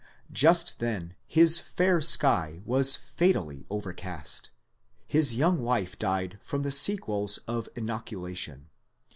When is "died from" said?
5.99-6.63